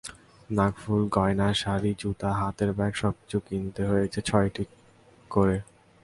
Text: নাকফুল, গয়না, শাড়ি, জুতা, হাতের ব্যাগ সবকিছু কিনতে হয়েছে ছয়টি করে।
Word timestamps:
নাকফুল, 0.49 1.01
গয়না, 1.09 1.47
শাড়ি, 1.53 1.91
জুতা, 1.99 2.29
হাতের 2.39 2.69
ব্যাগ 2.77 2.93
সবকিছু 2.93 3.37
কিনতে 3.47 3.81
হয়েছে 3.85 4.19
ছয়টি 4.21 4.63
করে। 5.31 5.57